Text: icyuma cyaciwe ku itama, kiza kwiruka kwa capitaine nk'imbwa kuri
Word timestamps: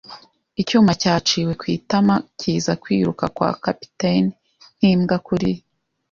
icyuma 0.61 0.91
cyaciwe 1.01 1.51
ku 1.59 1.65
itama, 1.75 2.15
kiza 2.39 2.73
kwiruka 2.83 3.25
kwa 3.35 3.49
capitaine 3.63 4.29
nk'imbwa 4.77 5.17
kuri 5.27 5.51